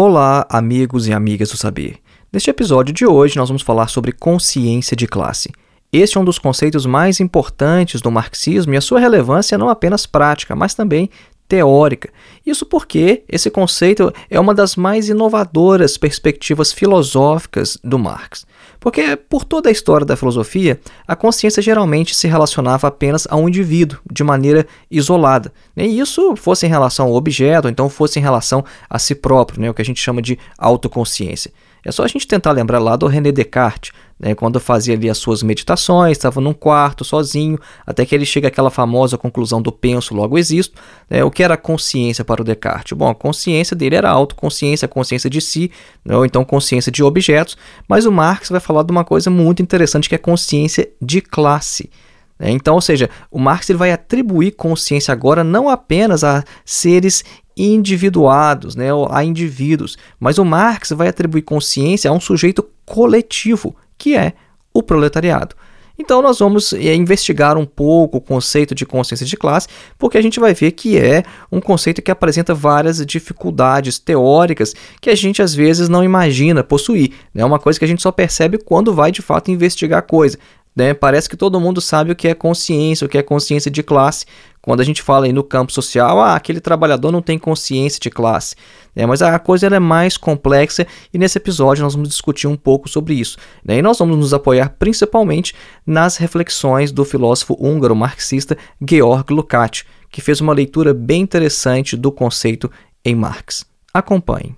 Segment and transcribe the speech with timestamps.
[0.00, 1.96] Olá, amigos e amigas do saber.
[2.32, 5.50] Neste episódio de hoje, nós vamos falar sobre consciência de classe.
[5.92, 9.68] Este é um dos conceitos mais importantes do marxismo e a sua relevância é não
[9.68, 11.10] apenas prática, mas também
[11.48, 12.10] teórica.
[12.46, 18.46] Isso porque esse conceito é uma das mais inovadoras perspectivas filosóficas do Marx.
[18.80, 23.48] Porque, por toda a história da filosofia, a consciência geralmente se relacionava apenas a um
[23.48, 25.52] indivíduo, de maneira isolada.
[25.74, 25.86] Né?
[25.86, 29.60] E isso fosse em relação ao objeto, ou então fosse em relação a si próprio,
[29.60, 29.70] né?
[29.70, 31.50] o que a gente chama de autoconsciência.
[31.88, 35.16] É só a gente tentar lembrar lá do René Descartes, né, quando fazia ali as
[35.16, 40.14] suas meditações, estava num quarto sozinho, até que ele chega àquela famosa conclusão do penso,
[40.14, 40.78] logo existo.
[41.08, 42.92] Né, o que era consciência para o Descartes?
[42.92, 45.70] Bom, a consciência dele era a autoconsciência, consciência de si,
[46.04, 47.56] né, ou então consciência de objetos,
[47.88, 51.88] mas o Marx vai falar de uma coisa muito interessante que é consciência de classe.
[52.38, 52.50] Né.
[52.50, 57.24] Então, ou seja, o Marx ele vai atribuir consciência agora não apenas a seres
[57.56, 64.16] individuados, né, a indivíduos, mas o Marx vai atribuir consciência a um sujeito coletivo, que
[64.16, 64.34] é
[64.72, 65.56] o proletariado.
[65.98, 69.66] Então nós vamos é, investigar um pouco o conceito de consciência de classe,
[69.98, 75.10] porque a gente vai ver que é um conceito que apresenta várias dificuldades teóricas que
[75.10, 77.10] a gente às vezes não imagina possuir.
[77.34, 77.44] É né?
[77.44, 80.38] uma coisa que a gente só percebe quando vai de fato investigar a coisa.
[80.78, 80.94] Né?
[80.94, 84.24] Parece que todo mundo sabe o que é consciência, o que é consciência de classe.
[84.62, 88.08] Quando a gente fala aí no campo social, ah, aquele trabalhador não tem consciência de
[88.08, 88.54] classe.
[88.94, 92.88] É, mas a coisa é mais complexa e nesse episódio nós vamos discutir um pouco
[92.88, 93.36] sobre isso.
[93.64, 93.78] Né?
[93.78, 95.52] E nós vamos nos apoiar principalmente
[95.84, 102.12] nas reflexões do filósofo húngaro marxista Georg Lukács, que fez uma leitura bem interessante do
[102.12, 102.70] conceito
[103.04, 103.66] em Marx.
[103.92, 104.54] Acompanhe.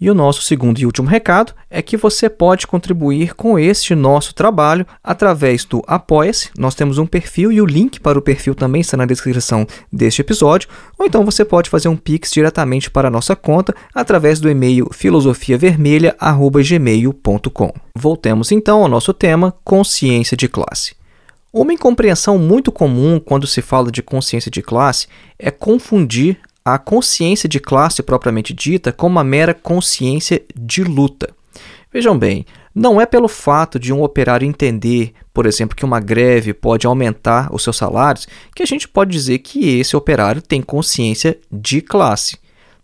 [0.01, 4.33] E o nosso segundo e último recado é que você pode contribuir com este nosso
[4.33, 6.49] trabalho através do Apoia-se.
[6.57, 10.21] Nós temos um perfil e o link para o perfil também está na descrição deste
[10.21, 10.67] episódio.
[10.97, 14.87] Ou então você pode fazer um Pix diretamente para a nossa conta através do e-mail
[14.91, 17.71] filosofiavermelha.gmail.com.
[17.95, 20.95] Voltemos então ao nosso tema consciência de classe.
[21.53, 25.05] Uma incompreensão muito comum quando se fala de consciência de classe
[25.37, 31.33] é confundir a consciência de classe propriamente dita como uma mera consciência de luta.
[31.91, 36.53] Vejam bem, não é pelo fato de um operário entender, por exemplo, que uma greve
[36.53, 41.37] pode aumentar os seus salários, que a gente pode dizer que esse operário tem consciência
[41.51, 42.37] de classe.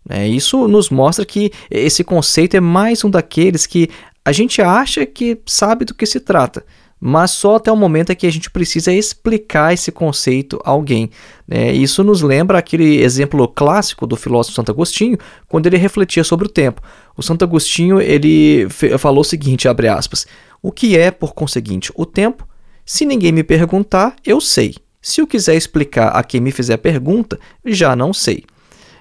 [0.08, 3.90] É, isso nos mostra que esse conceito é mais um daqueles que
[4.24, 6.64] a gente acha que sabe do que se trata,
[7.00, 11.10] mas só até o momento é que a gente precisa explicar esse conceito a alguém.
[11.46, 11.72] Né?
[11.72, 16.50] Isso nos lembra aquele exemplo clássico do filósofo Santo Agostinho, quando ele refletia sobre o
[16.50, 16.82] tempo.
[17.16, 20.26] O Santo Agostinho ele falou o seguinte, abre aspas,
[20.62, 22.46] o que é, por conseguinte, o tempo?
[22.84, 24.74] Se ninguém me perguntar, eu sei.
[25.00, 28.44] Se eu quiser explicar a quem me fizer pergunta, já não sei.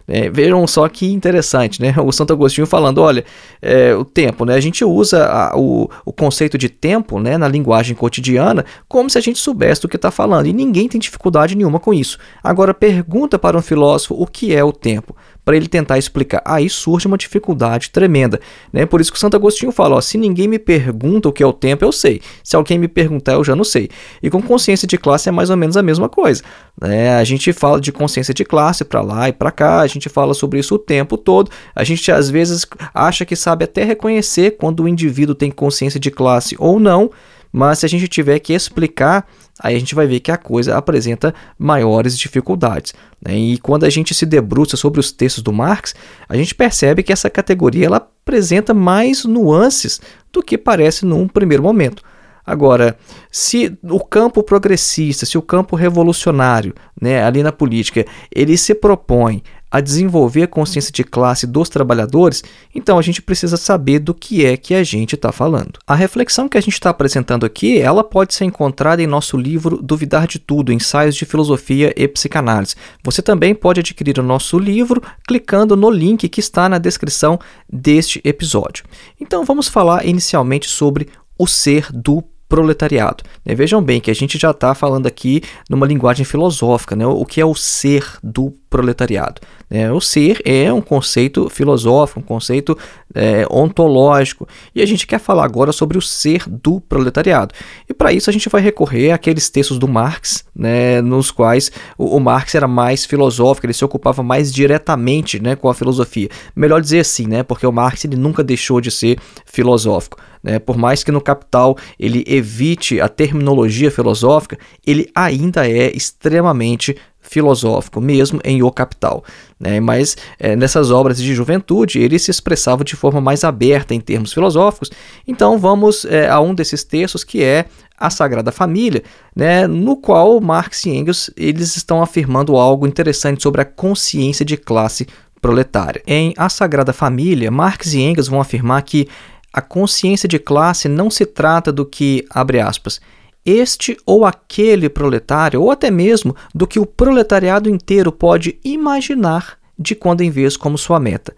[0.07, 1.93] É, vejam só que interessante, né?
[2.01, 3.25] O Santo Agostinho falando, olha,
[3.61, 4.55] é, o tempo, né?
[4.55, 9.17] A gente usa a, o, o conceito de tempo, né, na linguagem cotidiana, como se
[9.17, 12.17] a gente soubesse do que está falando, e ninguém tem dificuldade nenhuma com isso.
[12.41, 15.13] Agora pergunta para um filósofo o que é o tempo
[15.47, 16.41] para ele tentar explicar.
[16.43, 18.37] Aí surge uma dificuldade tremenda.
[18.73, 18.85] Né?
[18.85, 21.47] Por isso que o Santo Agostinho fala: ó, se ninguém me pergunta o que é
[21.47, 22.19] o tempo, eu sei.
[22.43, 23.89] Se alguém me perguntar, eu já não sei.
[24.21, 26.43] E com consciência de classe é mais ou menos a mesma coisa.
[26.81, 27.15] Né?
[27.15, 30.33] A gente fala de consciência de classe para lá e para cá, a gente fala
[30.33, 31.49] sobre isso o tempo todo.
[31.73, 36.11] A gente às vezes acha que sabe até reconhecer quando o indivíduo tem consciência de
[36.11, 37.09] classe ou não
[37.51, 39.27] mas se a gente tiver que explicar,
[39.59, 42.93] aí a gente vai ver que a coisa apresenta maiores dificuldades.
[43.21, 43.35] Né?
[43.35, 45.95] E quando a gente se debruça sobre os textos do Marx,
[46.27, 50.01] a gente percebe que essa categoria ela apresenta mais nuances
[50.31, 52.03] do que parece num primeiro momento.
[52.47, 52.97] Agora,
[53.29, 59.43] se o campo progressista, se o campo revolucionário, né, ali na política, ele se propõe
[59.69, 62.43] a desenvolver a consciência de classe dos trabalhadores,
[62.73, 65.79] então a gente precisa saber do que é que a gente está falando.
[65.85, 69.81] A reflexão que a gente está apresentando aqui, ela pode ser encontrada em nosso livro
[69.81, 72.75] Duvidar de Tudo, Ensaios de Filosofia e Psicanálise.
[73.03, 77.39] Você também pode adquirir o nosso livro clicando no link que está na descrição
[77.71, 78.85] deste episódio.
[79.19, 83.23] Então vamos falar inicialmente sobre o ser do proletariado.
[83.45, 83.53] Né?
[83.53, 87.05] Vejam bem que a gente já está falando aqui numa linguagem filosófica, né?
[87.05, 89.41] o que é o ser do proletariado.
[89.69, 89.91] Né?
[89.91, 92.77] O ser é um conceito filosófico, um conceito
[93.13, 97.53] é, ontológico, e a gente quer falar agora sobre o ser do proletariado.
[97.89, 102.17] E para isso a gente vai recorrer àqueles textos do Marx, né, nos quais o,
[102.17, 106.29] o, Marx era mais filosófico, ele se ocupava mais diretamente né, com a filosofia.
[106.55, 110.17] Melhor dizer assim, né, porque o Marx ele nunca deixou de ser filosófico.
[110.41, 110.59] Né?
[110.59, 116.95] Por mais que no Capital ele evite a terminologia filosófica, ele ainda é extremamente
[117.27, 119.23] filosófico, mesmo em O Capital.
[119.59, 119.79] Né?
[119.79, 124.33] Mas é, nessas obras de juventude ele se expressava de forma mais aberta em termos
[124.33, 124.89] filosóficos.
[125.27, 127.65] Então vamos é, a um desses textos que é
[127.99, 129.03] a Sagrada Família,
[129.35, 134.55] né, no qual Marx e Engels eles estão afirmando algo interessante sobre a consciência de
[134.55, 135.07] classe
[135.41, 136.01] proletária.
[136.05, 139.07] Em A Sagrada Família, Marx e Engels vão afirmar que
[139.51, 143.01] a consciência de classe não se trata do que, abre aspas,
[143.47, 149.95] este ou aquele proletário, ou até mesmo do que o proletariado inteiro pode imaginar de
[149.95, 151.33] quando em vez como sua meta.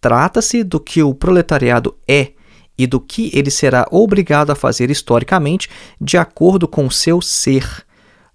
[0.00, 2.32] Trata-se do que o proletariado é
[2.78, 5.68] e do que ele será obrigado a fazer historicamente
[6.00, 7.84] de acordo com seu ser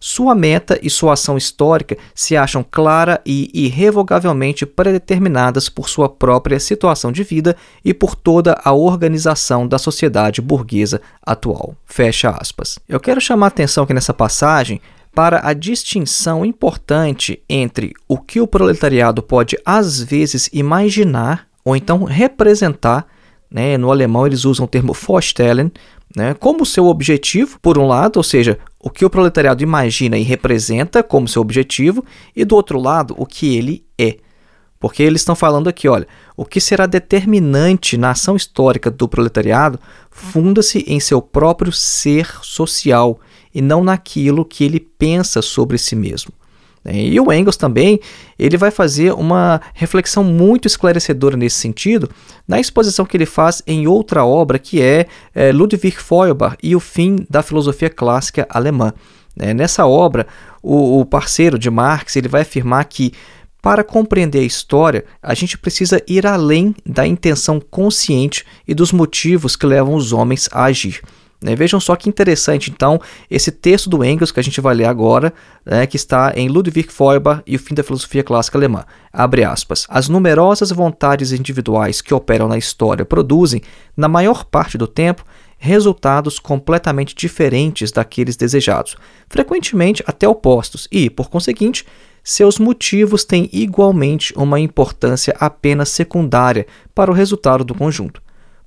[0.07, 6.59] sua meta e sua ação histórica se acham clara e irrevogavelmente predeterminadas por sua própria
[6.59, 11.75] situação de vida e por toda a organização da sociedade burguesa atual.
[11.87, 12.77] Fecha aspas.
[12.87, 14.79] Eu quero chamar a atenção aqui nessa passagem
[15.11, 22.03] para a distinção importante entre o que o proletariado pode às vezes imaginar ou então
[22.03, 23.07] representar,
[23.49, 23.75] né?
[23.75, 25.71] no alemão eles usam o termo Vorstellen,
[26.15, 30.23] né, como seu objetivo, por um lado, ou seja, o que o proletariado imagina e
[30.23, 32.03] representa como seu objetivo,
[32.35, 34.17] e do outro lado, o que ele é.
[34.79, 36.07] Porque eles estão falando aqui, olha,
[36.37, 39.79] o que será determinante na ação histórica do proletariado
[40.11, 43.19] funda-se em seu próprio ser social
[43.53, 46.31] e não naquilo que ele pensa sobre si mesmo.
[46.85, 46.95] Né?
[46.95, 47.99] E o Engels também
[48.37, 52.09] ele vai fazer uma reflexão muito esclarecedora nesse sentido
[52.47, 56.79] na exposição que ele faz em outra obra que é, é Ludwig Feuerbach e o
[56.79, 58.93] fim da filosofia clássica alemã.
[59.35, 59.53] Né?
[59.53, 60.27] Nessa obra,
[60.61, 63.11] o, o parceiro de Marx ele vai afirmar que
[63.61, 69.55] para compreender a história, a gente precisa ir além da intenção consciente e dos motivos
[69.55, 71.01] que levam os homens a agir.
[71.45, 71.55] Né?
[71.55, 72.99] Vejam só que interessante, então,
[73.29, 75.31] esse texto do Engels que a gente vai ler agora,
[75.63, 78.83] né, que está em Ludwig Feuerbach e o fim da filosofia clássica alemã.
[79.13, 79.85] Abre aspas.
[79.87, 83.61] As numerosas vontades individuais que operam na história produzem,
[83.95, 85.23] na maior parte do tempo,
[85.59, 88.97] resultados completamente diferentes daqueles desejados,
[89.29, 91.85] frequentemente até opostos, e, por conseguinte,
[92.23, 96.65] seus motivos têm igualmente uma importância apenas secundária
[96.95, 98.24] para o resultado do conjunto.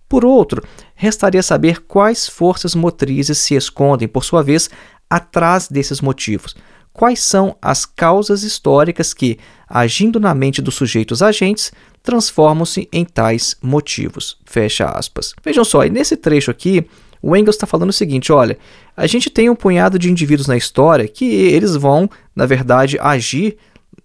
[0.09, 0.63] Por outro,
[0.95, 4.71] restaria saber quais forças motrizes se escondem, por sua vez,
[5.09, 6.57] atrás desses motivos.
[6.93, 9.39] Quais são as causas históricas que,
[9.69, 11.71] agindo na mente dos sujeitos agentes,
[12.03, 14.39] transformam-se em tais motivos.
[14.45, 15.35] Fecha aspas.
[15.45, 16.89] Vejam só, e nesse trecho aqui,
[17.21, 18.59] o Engels está falando o seguinte: olha,
[18.97, 23.59] a gente tem um punhado de indivíduos na história que eles vão, na verdade, agir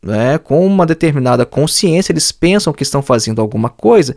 [0.03, 4.15] né, com uma determinada consciência, eles pensam que estão fazendo alguma coisa,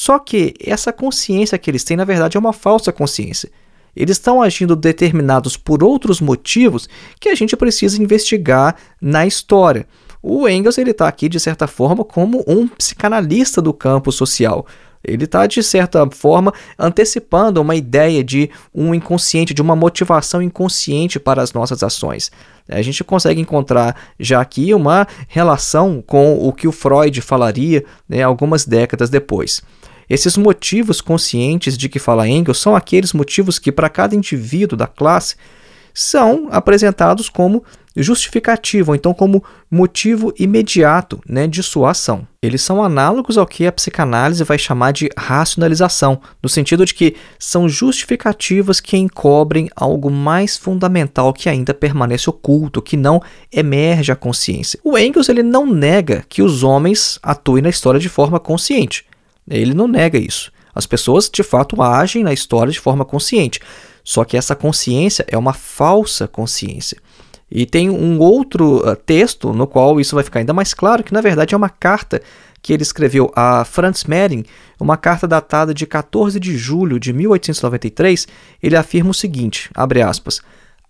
[0.00, 3.50] só que essa consciência que eles têm, na verdade, é uma falsa consciência.
[3.96, 6.88] Eles estão agindo determinados por outros motivos
[7.18, 9.88] que a gente precisa investigar na história.
[10.22, 14.64] O Engels ele está aqui de certa forma como um psicanalista do campo social.
[15.02, 21.18] Ele está, de certa forma, antecipando uma ideia de um inconsciente, de uma motivação inconsciente
[21.18, 22.30] para as nossas ações.
[22.68, 28.22] A gente consegue encontrar já aqui uma relação com o que o Freud falaria né,
[28.22, 29.60] algumas décadas depois.
[30.08, 34.86] Esses motivos conscientes de que fala Engels são aqueles motivos que, para cada indivíduo da
[34.86, 35.36] classe,
[35.92, 37.64] são apresentados como
[37.96, 42.26] justificativo, ou então como motivo imediato né, de sua ação.
[42.40, 47.16] Eles são análogos ao que a psicanálise vai chamar de racionalização, no sentido de que
[47.38, 53.20] são justificativas que encobrem algo mais fundamental que ainda permanece oculto, que não
[53.52, 54.78] emerge à consciência.
[54.84, 59.07] O Engels ele não nega que os homens atuem na história de forma consciente.
[59.50, 60.52] Ele não nega isso.
[60.74, 63.60] As pessoas de fato agem na história de forma consciente.
[64.04, 66.98] Só que essa consciência é uma falsa consciência.
[67.50, 71.12] E tem um outro uh, texto no qual isso vai ficar ainda mais claro, que
[71.12, 72.20] na verdade é uma carta
[72.60, 74.44] que ele escreveu a Franz Mehring,
[74.78, 78.28] uma carta datada de 14 de julho de 1893.
[78.62, 80.40] Ele afirma o seguinte, abre aspas,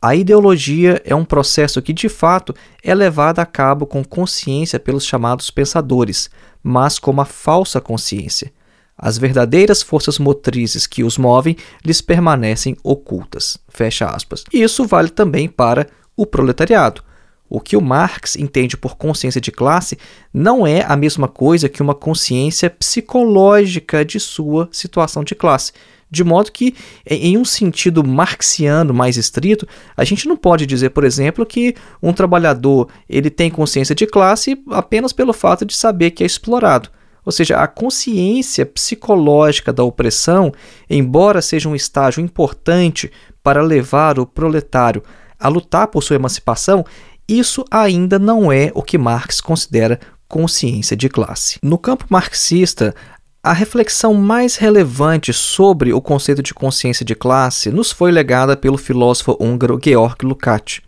[0.00, 5.04] a ideologia é um processo que, de fato, é levado a cabo com consciência pelos
[5.04, 6.30] chamados pensadores,
[6.62, 8.52] mas com uma falsa consciência.
[8.96, 13.58] As verdadeiras forças motrizes que os movem lhes permanecem ocultas.
[13.68, 14.44] Fecha aspas.
[14.52, 17.02] Isso vale também para o proletariado.
[17.48, 19.98] O que o Marx entende por consciência de classe
[20.32, 25.72] não é a mesma coisa que uma consciência psicológica de sua situação de classe.
[26.10, 26.74] De modo que,
[27.06, 32.12] em um sentido marxiano mais estrito, a gente não pode dizer, por exemplo, que um
[32.12, 36.90] trabalhador ele tem consciência de classe apenas pelo fato de saber que é explorado.
[37.24, 40.50] Ou seja, a consciência psicológica da opressão,
[40.88, 43.12] embora seja um estágio importante
[43.42, 45.02] para levar o proletário
[45.38, 46.86] a lutar por sua emancipação,
[47.28, 51.58] isso ainda não é o que Marx considera consciência de classe.
[51.62, 52.94] No campo marxista,
[53.48, 58.76] a reflexão mais relevante sobre o conceito de consciência de classe nos foi legada pelo
[58.76, 60.82] filósofo húngaro Georg Lukács.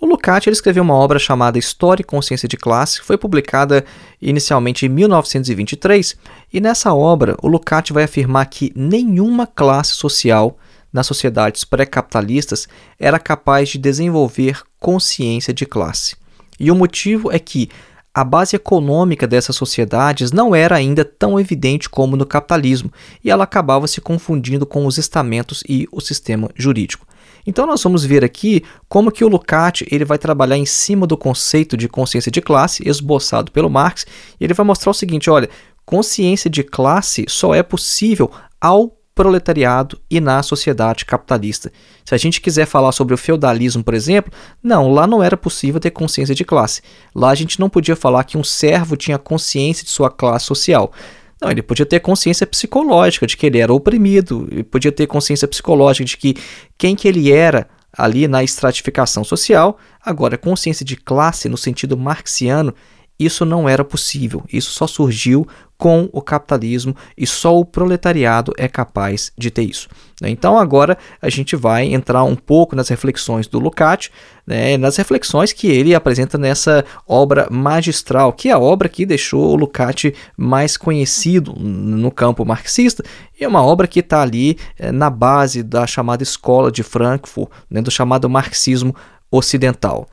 [0.00, 3.84] O Lukács escreveu uma obra chamada História e Consciência de Classe, que foi publicada
[4.20, 6.16] inicialmente em 1923,
[6.52, 10.58] e nessa obra o Lukács vai afirmar que nenhuma classe social
[10.92, 12.66] nas sociedades pré-capitalistas
[12.98, 16.16] era capaz de desenvolver consciência de classe.
[16.58, 17.70] E o motivo é que
[18.14, 22.92] a base econômica dessas sociedades não era ainda tão evidente como no capitalismo,
[23.24, 27.04] e ela acabava se confundindo com os estamentos e o sistema jurídico.
[27.46, 31.16] Então nós vamos ver aqui como que o Lukács ele vai trabalhar em cima do
[31.16, 34.06] conceito de consciência de classe esboçado pelo Marx,
[34.40, 35.50] e ele vai mostrar o seguinte, olha,
[35.84, 38.30] consciência de classe só é possível
[38.60, 41.72] ao proletariado e na sociedade capitalista.
[42.04, 45.80] Se a gente quiser falar sobre o feudalismo, por exemplo, não, lá não era possível
[45.80, 46.82] ter consciência de classe.
[47.14, 50.92] Lá a gente não podia falar que um servo tinha consciência de sua classe social.
[51.40, 55.46] Não, ele podia ter consciência psicológica de que ele era oprimido, ele podia ter consciência
[55.46, 56.36] psicológica de que
[56.76, 59.78] quem que ele era ali na estratificação social.
[60.04, 62.74] Agora, consciência de classe no sentido marxiano
[63.18, 64.42] isso não era possível.
[64.52, 69.88] Isso só surgiu com o capitalismo e só o proletariado é capaz de ter isso.
[70.20, 70.30] Né?
[70.30, 74.10] Então agora a gente vai entrar um pouco nas reflexões do Lukács,
[74.46, 79.52] né, nas reflexões que ele apresenta nessa obra magistral, que é a obra que deixou
[79.52, 83.02] o Lukács mais conhecido no campo marxista,
[83.38, 87.50] e é uma obra que está ali é, na base da chamada escola de Frankfurt,
[87.68, 88.94] né, do chamado marxismo
[89.30, 90.08] ocidental.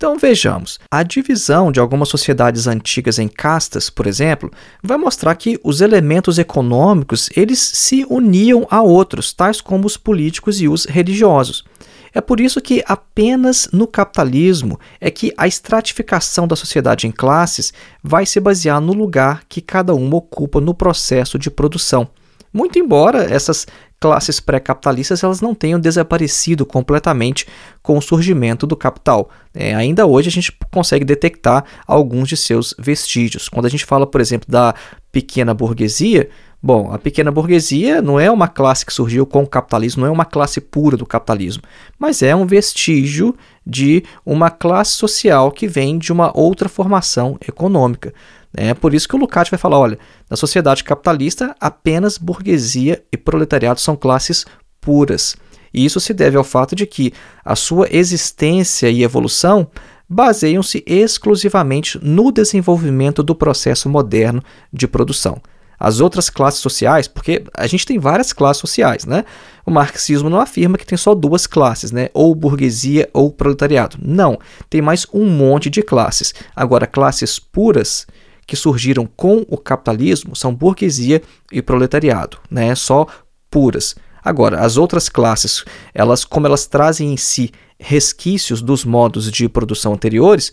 [0.00, 4.50] Então vejamos, a divisão de algumas sociedades antigas em castas, por exemplo,
[4.82, 10.58] vai mostrar que os elementos econômicos eles se uniam a outros, tais como os políticos
[10.58, 11.64] e os religiosos.
[12.14, 17.70] É por isso que apenas no capitalismo é que a estratificação da sociedade em classes
[18.02, 22.08] vai se basear no lugar que cada uma ocupa no processo de produção.
[22.52, 23.66] Muito embora essas
[24.00, 27.46] classes pré-capitalistas elas não tenham desaparecido completamente
[27.82, 29.28] com o surgimento do capital.
[29.54, 33.48] É, ainda hoje a gente consegue detectar alguns de seus vestígios.
[33.48, 34.74] Quando a gente fala, por exemplo, da
[35.12, 36.30] pequena burguesia,
[36.62, 40.10] bom, a pequena burguesia não é uma classe que surgiu com o capitalismo, não é
[40.10, 41.62] uma classe pura do capitalismo,
[41.98, 48.14] mas é um vestígio de uma classe social que vem de uma outra formação econômica.
[48.56, 53.16] É por isso que o Lukács vai falar: olha, na sociedade capitalista, apenas burguesia e
[53.16, 54.44] proletariado são classes
[54.80, 55.36] puras.
[55.72, 57.12] E isso se deve ao fato de que
[57.44, 59.68] a sua existência e evolução
[60.08, 64.42] baseiam-se exclusivamente no desenvolvimento do processo moderno
[64.72, 65.40] de produção.
[65.78, 69.24] As outras classes sociais, porque a gente tem várias classes sociais, né?
[69.64, 72.10] O marxismo não afirma que tem só duas classes, né?
[72.12, 73.96] Ou burguesia ou proletariado.
[74.02, 74.38] Não,
[74.68, 76.34] tem mais um monte de classes.
[76.54, 78.06] Agora, classes puras
[78.50, 82.74] que surgiram com o capitalismo são burguesia e proletariado, né?
[82.74, 83.06] Só
[83.48, 83.94] puras.
[84.24, 85.64] Agora, as outras classes,
[85.94, 90.50] elas como elas trazem em si resquícios dos modos de produção anteriores,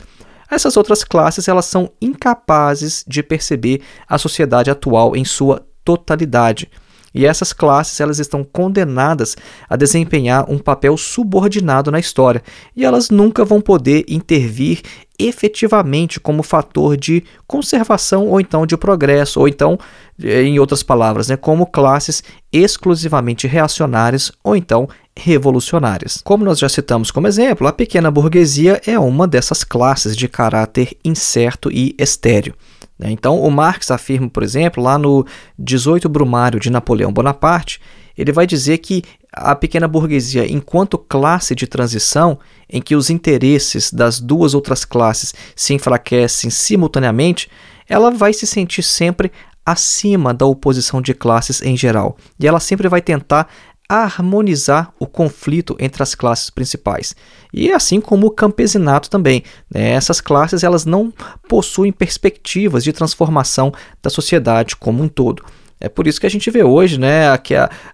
[0.47, 6.69] essas outras classes elas são incapazes de perceber a sociedade atual em sua totalidade.
[7.17, 9.35] E essas classes elas estão condenadas
[9.67, 12.43] a desempenhar um papel subordinado na história,
[12.75, 14.81] e elas nunca vão poder intervir
[15.17, 19.79] efetivamente como fator de conservação ou então de progresso, ou então,
[20.23, 26.21] em outras palavras, né, como classes exclusivamente reacionárias ou então revolucionárias.
[26.23, 30.95] Como nós já citamos como exemplo, a pequena burguesia é uma dessas classes de caráter
[31.03, 32.53] incerto e estéreo.
[32.97, 33.11] Né?
[33.11, 35.25] Então, o Marx afirma, por exemplo, lá no
[35.57, 37.79] 18 Brumário de Napoleão Bonaparte,
[38.17, 43.93] ele vai dizer que a pequena burguesia, enquanto classe de transição, em que os interesses
[43.93, 47.49] das duas outras classes se enfraquecem simultaneamente,
[47.87, 49.31] ela vai se sentir sempre
[49.63, 52.17] acima da oposição de classes em geral.
[52.39, 53.47] E ela sempre vai tentar
[53.89, 57.15] harmonizar o conflito entre as classes principais.
[57.53, 59.43] E assim como o campesinato também.
[59.73, 59.91] Né?
[59.91, 61.13] Essas classes elas não
[61.47, 65.43] possuem perspectivas de transformação da sociedade como um todo.
[65.79, 67.25] É por isso que a gente vê hoje né,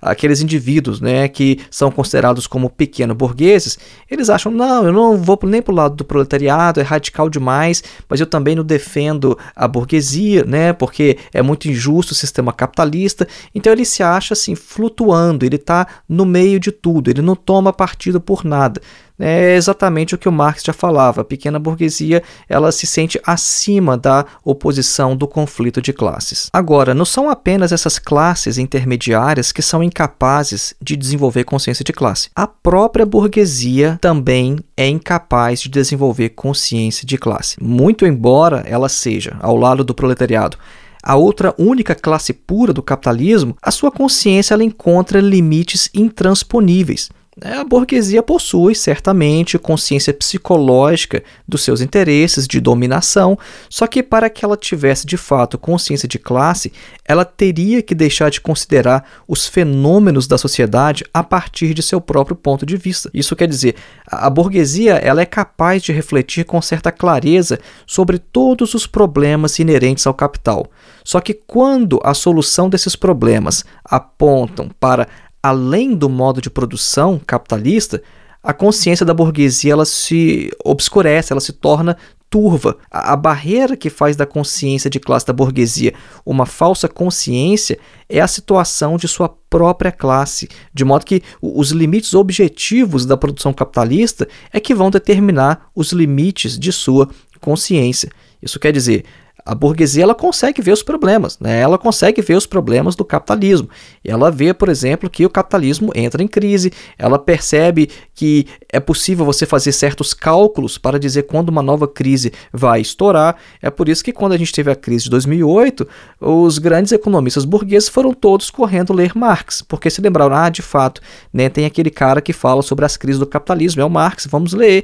[0.02, 3.78] aqueles indivíduos né, que são considerados como pequeno burgueses,
[4.10, 7.84] eles acham, não, eu não vou nem para o lado do proletariado, é radical demais,
[8.08, 13.28] mas eu também não defendo a burguesia, né, porque é muito injusto o sistema capitalista.
[13.54, 17.74] Então ele se acha assim, flutuando, ele está no meio de tudo, ele não toma
[17.74, 18.82] partido por nada
[19.20, 21.22] é exatamente o que o Marx já falava.
[21.22, 26.50] A pequena burguesia ela se sente acima da oposição do conflito de classes.
[26.52, 32.30] Agora, não são apenas essas classes intermediárias que são incapazes de desenvolver consciência de classe.
[32.36, 37.62] A própria burguesia também é incapaz de desenvolver consciência de classe.
[37.62, 40.58] Muito embora ela seja, ao lado do proletariado,
[41.04, 47.10] a outra única classe pura do capitalismo, a sua consciência ela encontra limites intransponíveis.
[47.42, 53.38] É, a burguesia possui certamente consciência psicológica dos seus interesses de dominação,
[53.68, 56.72] só que para que ela tivesse de fato consciência de classe,
[57.04, 62.36] ela teria que deixar de considerar os fenômenos da sociedade a partir de seu próprio
[62.36, 63.10] ponto de vista.
[63.14, 63.76] Isso quer dizer,
[64.06, 70.06] a burguesia ela é capaz de refletir com certa clareza sobre todos os problemas inerentes
[70.06, 70.68] ao capital.
[71.04, 75.08] Só que quando a solução desses problemas apontam para
[75.44, 78.02] além do modo de produção capitalista,
[78.42, 81.98] a consciência da burguesia ela se obscurece, ela se torna
[82.30, 82.78] turva.
[82.90, 85.94] A, a, barreira que faz da consciência de classe da burguesia
[86.26, 87.78] uma falsa consciência
[88.10, 93.54] é a situação de sua própria classe, de modo que os limites objetivos da produção
[93.54, 97.08] capitalista é que vão determinar os limites de sua
[97.40, 98.10] consciência.
[98.42, 99.06] Isso quer dizer,
[99.46, 101.60] a burguesia ela consegue ver os problemas, né?
[101.60, 103.70] ela consegue ver os problemas do capitalismo.
[104.04, 109.26] Ela vê, por exemplo, que o capitalismo entra em crise, ela percebe que é possível
[109.26, 113.36] você fazer certos cálculos para dizer quando uma nova crise vai estourar.
[113.62, 115.88] É por isso que quando a gente teve a crise de 2008,
[116.22, 121.02] os grandes economistas burgueses foram todos correndo ler Marx, porque se lembraram, ah, de fato,
[121.34, 124.54] né, tem aquele cara que fala sobre as crises do capitalismo, é o Marx, vamos
[124.54, 124.84] ler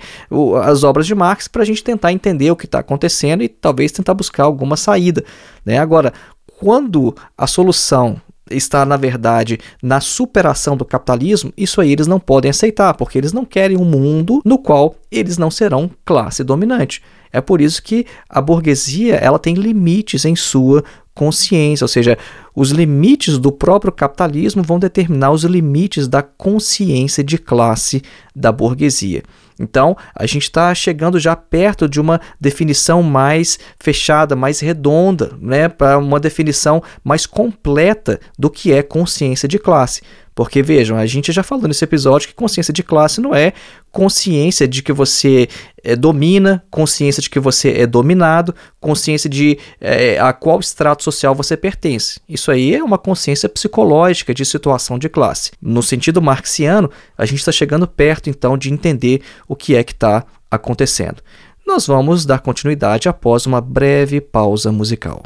[0.63, 3.91] as obras de Marx para a gente tentar entender o que está acontecendo e talvez
[3.91, 5.24] tentar buscar alguma saída.
[5.66, 5.78] Né?
[5.78, 6.14] Agora,
[6.60, 12.50] quando a solução está, na verdade, na superação do capitalismo, isso aí eles não podem
[12.50, 17.02] aceitar, porque eles não querem um mundo no qual eles não serão classe dominante.
[17.32, 20.84] É por isso que a burguesia ela tem limites em sua
[21.14, 22.18] consciência, ou seja,
[22.56, 28.02] os limites do próprio capitalismo vão determinar os limites da consciência de classe
[28.36, 29.24] da burguesia.
[29.60, 35.67] Então, a gente está chegando já perto de uma definição mais fechada, mais redonda, né,
[35.67, 40.02] para uma definição mais completa do que é consciência de classe.
[40.39, 43.52] Porque vejam, a gente já falou nesse episódio que consciência de classe não é
[43.91, 45.49] consciência de que você
[45.84, 51.36] é, domina, consciência de que você é dominado, consciência de é, a qual extrato social
[51.36, 52.21] você pertence.
[52.30, 55.52] Isso aí é uma consciência psicológica de situação de classe.
[55.62, 59.91] No sentido marxiano, a gente está chegando perto então de entender o que é que
[59.91, 61.21] está acontecendo.
[61.67, 65.21] Nós vamos dar continuidade após uma breve pausa musical.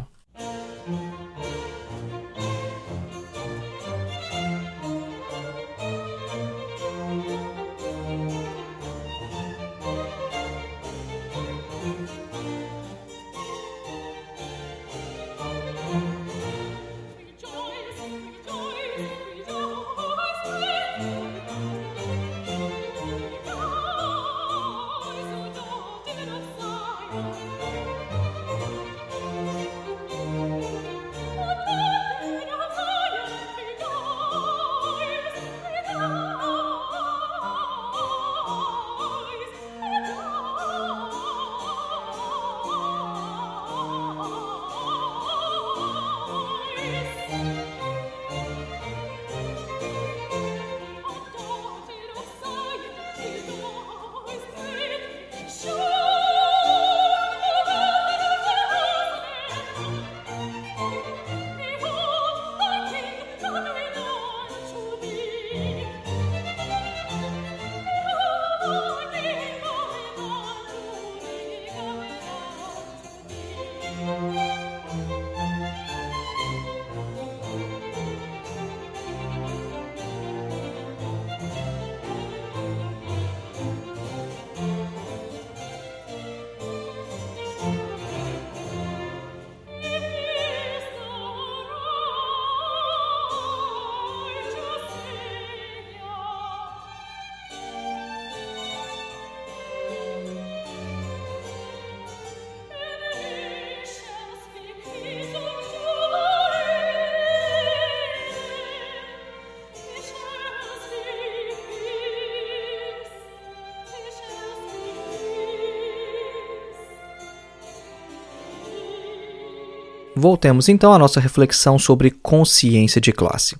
[120.24, 123.58] Voltemos então à nossa reflexão sobre consciência de classe.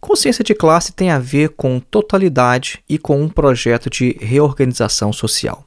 [0.00, 5.64] Consciência de classe tem a ver com totalidade e com um projeto de reorganização social.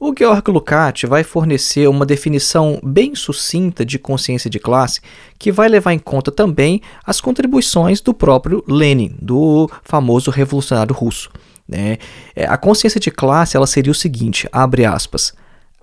[0.00, 5.00] O Georg Lukács vai fornecer uma definição bem sucinta de consciência de classe
[5.38, 11.30] que vai levar em conta também as contribuições do próprio Lenin, do famoso revolucionário russo.
[11.68, 11.98] Né?
[12.34, 15.32] É, a consciência de classe ela seria o seguinte, abre aspas,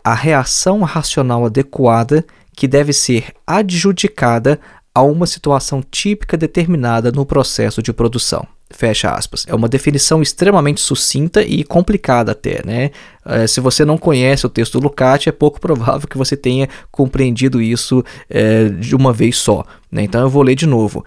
[0.04, 2.26] a reação racional adequada
[2.60, 4.60] que deve ser adjudicada
[4.94, 8.46] a uma situação típica determinada no processo de produção.
[8.70, 9.46] Fecha aspas.
[9.48, 12.92] É uma definição extremamente sucinta e complicada até, né?
[13.26, 16.68] É, se você não conhece o texto do Lukács, é pouco provável que você tenha
[16.92, 19.64] compreendido isso é, de uma vez só.
[19.90, 20.04] Né?
[20.04, 21.06] Então eu vou ler de novo.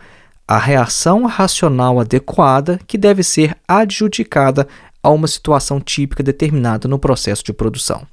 [0.49, 4.67] A reação racional adequada que deve ser adjudicada
[5.03, 8.07] a uma situação típica determinada no processo de produção.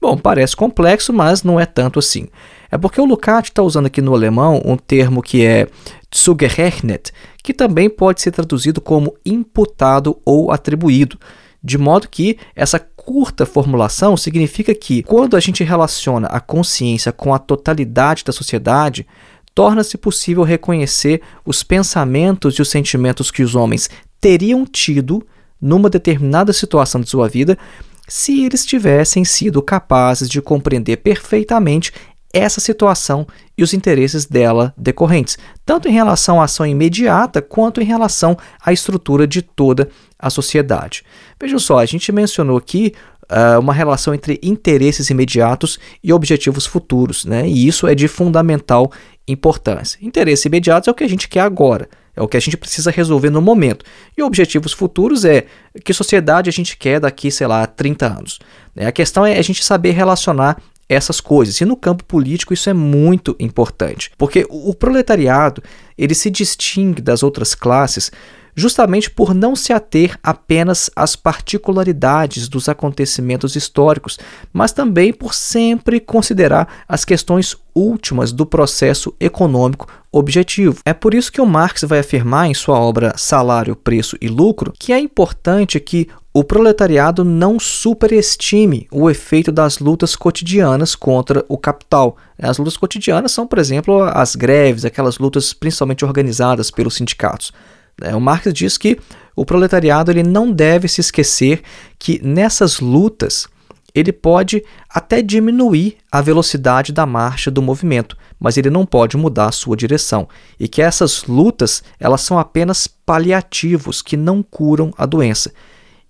[0.00, 2.28] Bom, parece complexo, mas não é tanto assim.
[2.70, 5.66] É porque o Lukács está usando aqui no alemão um termo que é
[6.14, 11.18] zugerechnet, que também pode ser traduzido como imputado ou atribuído,
[11.62, 17.32] de modo que essa curta formulação significa que, quando a gente relaciona a consciência com
[17.34, 19.06] a totalidade da sociedade,
[19.54, 25.26] torna-se possível reconhecer os pensamentos e os sentimentos que os homens teriam tido
[25.60, 27.58] numa determinada situação de sua vida
[28.06, 31.92] se eles tivessem sido capazes de compreender perfeitamente
[32.32, 37.84] essa situação e os interesses dela decorrentes, tanto em relação à ação imediata quanto em
[37.84, 39.88] relação à estrutura de toda
[40.18, 41.04] a sociedade.
[41.40, 42.92] Vejam só, a gente mencionou aqui
[43.24, 47.48] uh, uma relação entre interesses imediatos e objetivos futuros, né?
[47.48, 48.92] e isso é de fundamental
[49.26, 49.98] importância.
[50.02, 51.88] Interesses imediatos é o que a gente quer agora.
[52.16, 53.84] É o que a gente precisa resolver no momento.
[54.16, 55.46] E objetivos futuros é
[55.84, 58.40] que sociedade a gente quer daqui, sei lá, 30 anos.
[58.74, 58.86] Né?
[58.86, 61.60] A questão é a gente saber relacionar essas coisas.
[61.60, 65.62] E no campo político isso é muito importante, porque o proletariado,
[65.96, 68.10] ele se distingue das outras classes
[68.58, 74.18] justamente por não se ater apenas às particularidades dos acontecimentos históricos,
[74.52, 80.80] mas também por sempre considerar as questões últimas do processo econômico objetivo.
[80.84, 84.72] É por isso que o Marx vai afirmar em sua obra Salário, Preço e Lucro
[84.78, 91.58] que é importante que o proletariado não superestime o efeito das lutas cotidianas contra o
[91.58, 92.16] capital.
[92.40, 97.52] As lutas cotidianas são, por exemplo, as greves, aquelas lutas principalmente organizadas pelos sindicatos.
[98.00, 98.98] É, o Marx diz que
[99.34, 101.62] o proletariado ele não deve se esquecer
[101.98, 103.48] que nessas lutas
[103.94, 109.46] ele pode até diminuir a velocidade da marcha do movimento, mas ele não pode mudar
[109.46, 115.06] a sua direção, e que essas lutas elas são apenas paliativos que não curam a
[115.06, 115.52] doença.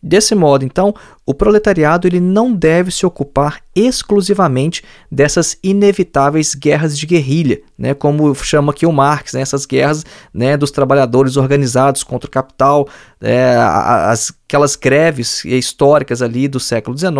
[0.01, 0.95] Desse modo, então,
[1.27, 8.33] o proletariado ele não deve se ocupar exclusivamente dessas inevitáveis guerras de guerrilha, né, como
[8.37, 12.89] chama aqui o Marx, né, essas guerras né, dos trabalhadores organizados contra o capital,
[13.21, 17.13] é, as, aquelas greves históricas ali do século XIX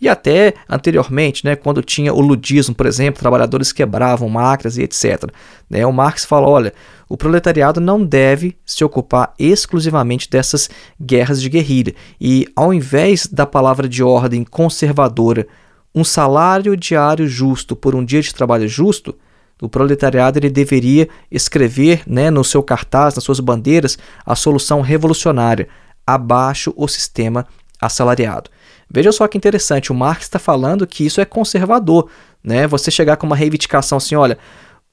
[0.00, 5.24] e até anteriormente, né, quando tinha o ludismo, por exemplo, trabalhadores quebravam máquinas e etc.
[5.68, 6.72] Né, o Marx fala, olha,
[7.12, 11.94] o proletariado não deve se ocupar exclusivamente dessas guerras de guerrilha.
[12.18, 15.46] E ao invés da palavra de ordem conservadora,
[15.94, 19.14] um salário diário justo por um dia de trabalho justo,
[19.60, 25.68] o proletariado ele deveria escrever né, no seu cartaz, nas suas bandeiras, a solução revolucionária:
[26.06, 27.46] abaixo o sistema
[27.78, 28.48] assalariado.
[28.90, 32.08] Veja só que interessante, o Marx está falando que isso é conservador.
[32.42, 32.66] Né?
[32.66, 34.38] Você chegar com uma reivindicação assim: olha,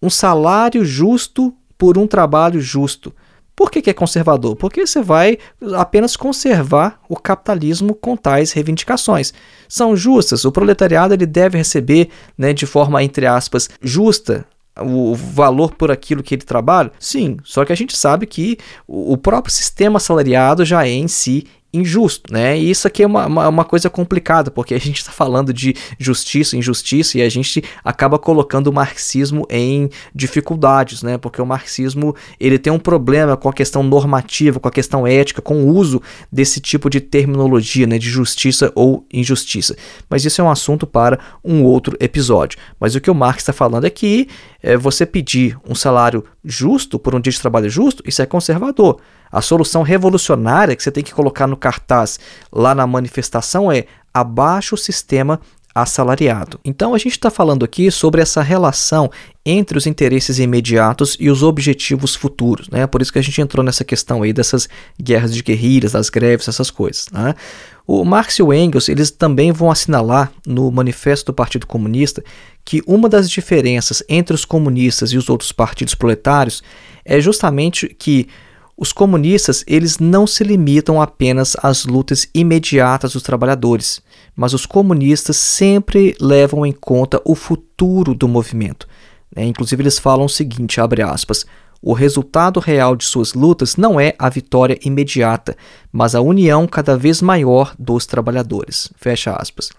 [0.01, 3.11] um salário justo por um trabalho justo.
[3.55, 4.55] Por que, que, é conservador?
[4.55, 5.37] Porque você vai
[5.75, 9.33] apenas conservar o capitalismo com tais reivindicações.
[9.67, 14.45] São justas, o proletariado ele deve receber né, de forma, entre aspas, justa
[14.81, 16.91] o valor por aquilo que ele trabalha?
[16.99, 21.45] Sim, só que a gente sabe que o próprio sistema assalariado já é em si
[21.71, 22.57] injusto, né?
[22.57, 25.75] E isso aqui é uma, uma, uma coisa complicada, porque a gente está falando de
[25.99, 31.17] justiça, injustiça, e a gente acaba colocando o marxismo em dificuldades, né?
[31.17, 35.41] Porque o marxismo ele tem um problema com a questão normativa, com a questão ética,
[35.41, 36.01] com o uso
[36.31, 37.97] desse tipo de terminologia, né?
[37.97, 39.75] De justiça ou injustiça.
[40.09, 42.57] Mas isso é um assunto para um outro episódio.
[42.79, 44.27] Mas o que o Marx está falando é que
[44.61, 48.99] é, você pedir um salário justo por um dia de trabalho justo, isso é conservador.
[49.31, 52.19] A solução revolucionária que você tem que colocar no cartaz
[52.51, 55.39] lá na manifestação é abaixo o sistema
[55.73, 56.59] assalariado.
[56.65, 59.09] Então a gente está falando aqui sobre essa relação
[59.45, 62.87] entre os interesses imediatos e os objetivos futuros, né?
[62.87, 64.67] Por isso que a gente entrou nessa questão aí dessas
[65.01, 67.35] guerras de guerrilhas, das greves, essas coisas, né?
[67.85, 72.23] O Marx e o Engels, eles também vão assinalar no Manifesto do Partido Comunista
[72.63, 76.61] que uma das diferenças entre os comunistas e os outros partidos proletários
[77.03, 78.27] é justamente que
[78.81, 84.01] os comunistas, eles não se limitam apenas às lutas imediatas dos trabalhadores,
[84.33, 88.87] mas os comunistas sempre levam em conta o futuro do movimento.
[89.35, 89.43] Né?
[89.43, 91.45] Inclusive eles falam o seguinte, abre aspas,
[91.81, 95.57] o resultado real de suas lutas não é a vitória imediata,
[95.91, 98.89] mas a união cada vez maior dos trabalhadores.
[98.95, 99.71] Fecha aspas.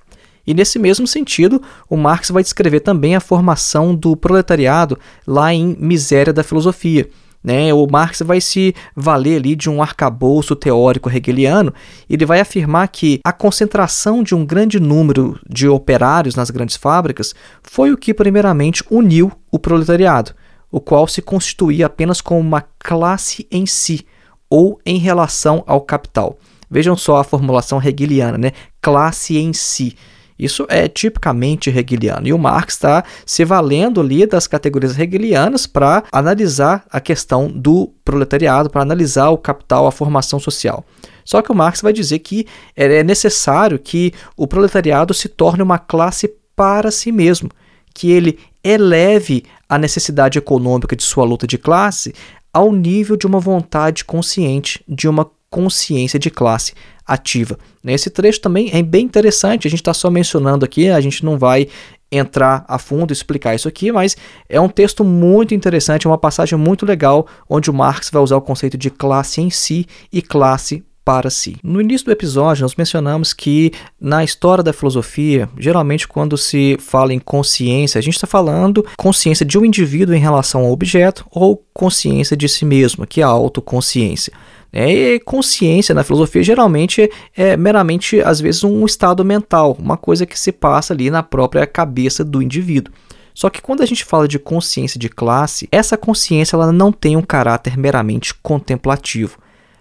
[0.47, 5.75] E nesse mesmo sentido, o Marx vai descrever também a formação do proletariado lá em
[5.81, 7.09] Miséria da Filosofia.
[7.43, 7.73] Né?
[7.73, 11.73] O Marx vai se valer ali de um arcabouço teórico hegeliano.
[12.09, 17.35] Ele vai afirmar que a concentração de um grande número de operários nas grandes fábricas
[17.63, 20.35] foi o que primeiramente uniu o proletariado
[20.71, 24.07] o qual se constituía apenas como uma classe em si
[24.49, 26.39] ou em relação ao capital.
[26.71, 28.53] Vejam só a formulação hegeliana, né?
[28.81, 29.97] Classe em si.
[30.41, 32.27] Isso é tipicamente hegeliano.
[32.27, 37.93] E o Marx está se valendo ali das categorias hegelianas para analisar a questão do
[38.05, 40.85] proletariado, para analisar o capital, a formação social.
[41.25, 45.79] Só que o Marx vai dizer que é necessário que o proletariado se torne uma
[45.79, 47.51] classe para si mesmo,
[47.95, 52.15] que ele eleve a necessidade econômica de sua luta de classe
[52.53, 56.73] ao nível de uma vontade consciente, de uma consciência de classe
[57.07, 57.59] ativa.
[57.85, 61.37] Esse trecho também é bem interessante, a gente está só mencionando aqui, a gente não
[61.37, 61.67] vai
[62.13, 64.17] entrar a fundo e explicar isso aqui, mas
[64.49, 68.37] é um texto muito interessante, é uma passagem muito legal, onde o Marx vai usar
[68.37, 71.57] o conceito de classe em si e classe para si.
[71.63, 77.13] No início do episódio, nós mencionamos que na história da filosofia, geralmente quando se fala
[77.13, 81.65] em consciência, a gente está falando consciência de um indivíduo em relação ao objeto ou
[81.73, 84.33] consciência de si mesmo, que é a autoconsciência.
[84.73, 90.39] É, consciência na filosofia geralmente é meramente, às vezes, um estado mental, uma coisa que
[90.39, 92.95] se passa ali na própria cabeça do indivíduo.
[93.35, 97.17] Só que quando a gente fala de consciência de classe, essa consciência ela não tem
[97.17, 99.39] um caráter meramente contemplativo.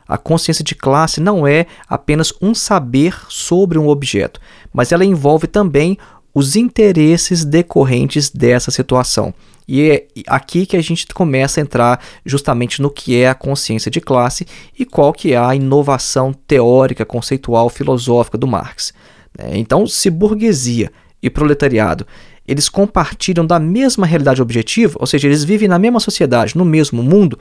[0.08, 4.40] A consciência de classe não é apenas um saber sobre um objeto,
[4.74, 5.98] mas ela envolve também
[6.34, 9.34] os interesses decorrentes dessa situação.
[9.68, 13.92] E é aqui que a gente começa a entrar justamente no que é a consciência
[13.92, 18.94] de classe e qual que é a inovação teórica, conceitual, filosófica do Marx.
[19.38, 22.06] É, então, se burguesia e proletariado
[22.50, 27.04] eles compartilham da mesma realidade objetiva, ou seja, eles vivem na mesma sociedade, no mesmo
[27.04, 27.38] mundo,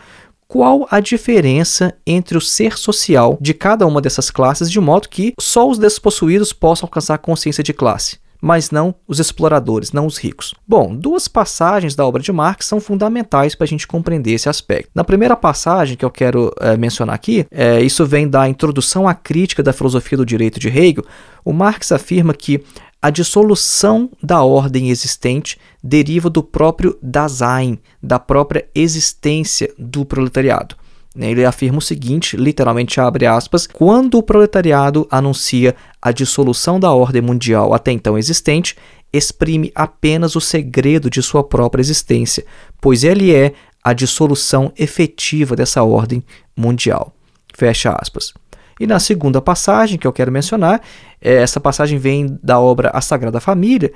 [0.46, 5.32] qual a diferença entre o ser social de cada uma dessas classes, de modo que
[5.40, 10.54] só os despossuídos possam alcançar consciência de classe, mas não os exploradores, não os ricos.
[10.66, 14.90] Bom, duas passagens da obra de Marx são fundamentais para a gente compreender esse aspecto.
[14.94, 19.14] Na primeira passagem que eu quero é, mencionar aqui, é, isso vem da Introdução à
[19.14, 21.04] Crítica da Filosofia do Direito de Hegel,
[21.44, 22.62] o Marx afirma que
[23.00, 30.74] a dissolução da ordem existente deriva do próprio Dasein, da própria existência do proletariado.
[31.18, 37.20] Ele afirma o seguinte, literalmente abre aspas, quando o proletariado anuncia a dissolução da ordem
[37.20, 38.76] mundial até então existente,
[39.12, 42.44] exprime apenas o segredo de sua própria existência,
[42.80, 43.52] pois ele é
[43.82, 46.22] a dissolução efetiva dessa ordem
[46.56, 47.12] mundial.
[47.54, 48.34] Fecha aspas.
[48.78, 50.80] E na segunda passagem que eu quero mencionar,
[51.20, 53.92] é, essa passagem vem da obra A Sagrada Família,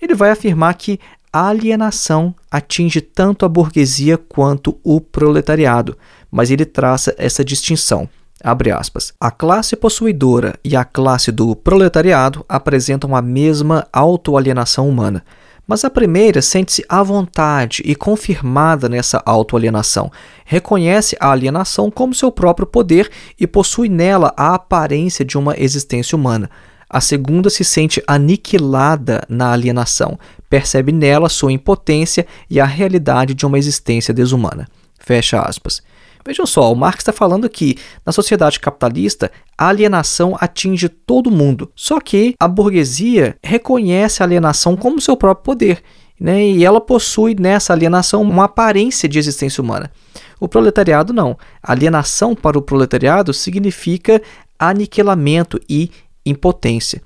[0.00, 1.00] ele vai afirmar que
[1.32, 5.96] a alienação atinge tanto a burguesia quanto o proletariado,
[6.36, 8.06] mas ele traça essa distinção.
[8.44, 9.14] Abre aspas.
[9.18, 15.24] A classe possuidora e a classe do proletariado apresentam a mesma autoalienação humana.
[15.66, 20.12] Mas a primeira sente-se à vontade e confirmada nessa autoalienação.
[20.44, 26.14] Reconhece a alienação como seu próprio poder e possui nela a aparência de uma existência
[26.14, 26.50] humana.
[26.88, 30.18] A segunda se sente aniquilada na alienação,
[30.50, 34.68] percebe nela sua impotência e a realidade de uma existência desumana.
[35.00, 35.80] Fecha aspas.
[36.26, 41.70] Vejam só, o Marx está falando que na sociedade capitalista a alienação atinge todo mundo.
[41.76, 45.82] Só que a burguesia reconhece a alienação como seu próprio poder.
[46.18, 46.46] Né?
[46.46, 49.92] E ela possui nessa alienação uma aparência de existência humana.
[50.40, 51.38] O proletariado não.
[51.62, 54.20] Alienação para o proletariado significa
[54.58, 55.92] aniquilamento e
[56.24, 57.02] impotência.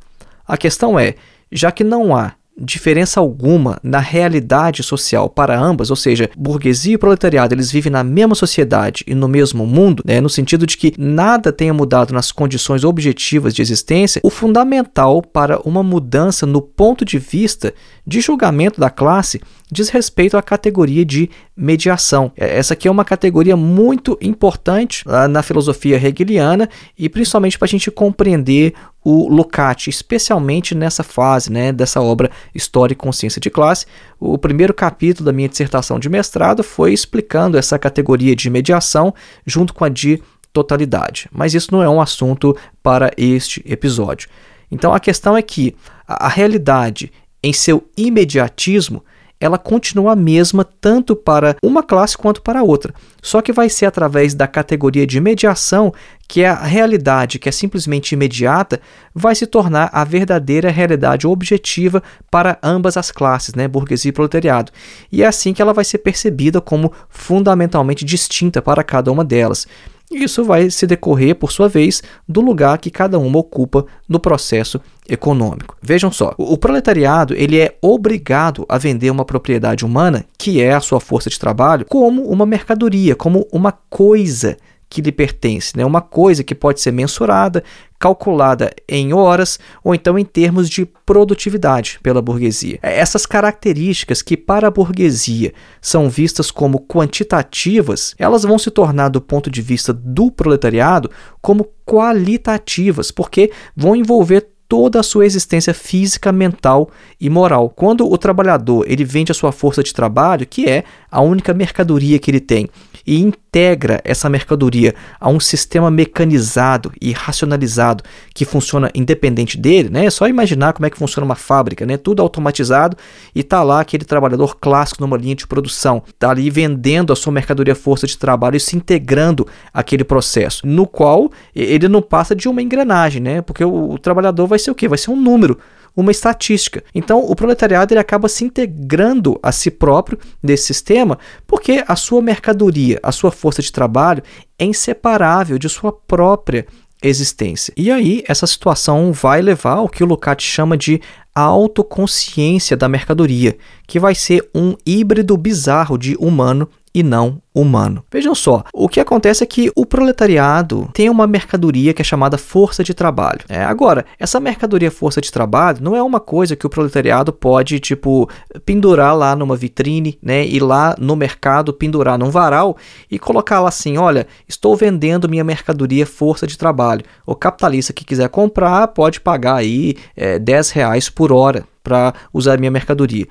[0.48, 1.16] A questão é,
[1.52, 6.99] já que não há diferença alguma na realidade social para ambas, ou seja, burguesia e
[6.99, 10.92] proletariado, eles vivem na mesma sociedade e no mesmo mundo, né, no sentido de que
[10.99, 17.05] nada tenha mudado nas condições objetivas de existência, o fundamental para uma mudança no ponto
[17.05, 17.73] de vista
[18.07, 19.40] de julgamento da classe
[19.72, 22.33] diz respeito à categoria de mediação.
[22.37, 27.68] É, essa aqui é uma categoria muito importante na filosofia hegeliana e principalmente para a
[27.68, 33.87] gente compreender o Lukács, especialmente nessa fase né, dessa obra História e Consciência de Classe.
[34.18, 39.14] O primeiro capítulo da minha dissertação de mestrado foi explicando essa categoria de mediação
[39.46, 41.28] junto com a de totalidade.
[41.33, 44.28] Mas isso não é um assunto para este episódio.
[44.70, 45.74] Então a questão é que
[46.06, 49.02] a realidade, em seu imediatismo,
[49.40, 52.94] ela continua a mesma tanto para uma classe quanto para outra.
[53.22, 55.92] Só que vai ser através da categoria de mediação
[56.29, 58.81] que a realidade, que é simplesmente imediata,
[59.14, 64.70] vai se tornar a verdadeira realidade objetiva para ambas as classes, né, burguesia e proletariado.
[65.11, 69.66] E é assim que ela vai ser percebida como fundamentalmente distinta para cada uma delas.
[70.11, 74.81] Isso vai se decorrer, por sua vez, do lugar que cada uma ocupa no processo
[75.09, 75.77] econômico.
[75.81, 80.81] Vejam só, o proletariado ele é obrigado a vender uma propriedade humana, que é a
[80.81, 84.57] sua força de trabalho, como uma mercadoria, como uma coisa
[84.90, 85.85] que lhe pertence, né?
[85.85, 87.62] uma coisa que pode ser mensurada,
[87.96, 92.81] calculada em horas ou então em termos de produtividade pela burguesia.
[92.83, 99.11] É, essas características que para a burguesia são vistas como quantitativas, elas vão se tornar
[99.11, 101.09] do ponto de vista do proletariado
[101.40, 107.68] como qualitativas, porque vão envolver toda a sua existência física, mental e moral.
[107.70, 112.20] Quando o trabalhador ele vende a sua força de trabalho, que é a única mercadoria
[112.20, 112.68] que ele tem,
[113.11, 120.05] e integra essa mercadoria a um sistema mecanizado e racionalizado que funciona independente dele, né?
[120.07, 121.96] É só imaginar como é que funciona uma fábrica, né?
[121.96, 122.96] Tudo automatizado
[123.35, 127.33] e tá lá aquele trabalhador clássico numa linha de produção, tá ali vendendo a sua
[127.33, 129.44] mercadoria força de trabalho e se integrando
[129.75, 133.42] aquele processo, no qual ele não passa de uma engrenagem, né?
[133.42, 134.87] Porque o, o trabalhador vai ser o quê?
[134.87, 135.59] Vai ser um número
[135.96, 136.83] uma estatística.
[136.94, 142.22] Então, o proletariado ele acaba se integrando a si próprio nesse sistema porque a sua
[142.22, 144.22] mercadoria, a sua força de trabalho
[144.59, 146.66] é inseparável de sua própria
[147.03, 147.72] existência.
[147.76, 151.00] E aí, essa situação vai levar ao que o Lukács chama de
[151.35, 158.05] autoconsciência da mercadoria, que vai ser um híbrido bizarro de humano e não humano.
[158.11, 162.38] Vejam só, o que acontece é que o proletariado tem uma mercadoria que é chamada
[162.38, 163.40] força de trabalho.
[163.48, 167.81] É, agora, essa mercadoria força de trabalho não é uma coisa que o proletariado pode,
[167.81, 168.29] tipo,
[168.64, 172.76] pendurar lá numa vitrine, né, ir lá no mercado, pendurar num varal
[173.11, 177.05] e colocar lá assim, olha, estou vendendo minha mercadoria força de trabalho.
[177.26, 182.59] O capitalista que quiser comprar pode pagar aí é, 10 reais por hora para usar
[182.59, 183.26] minha mercadoria.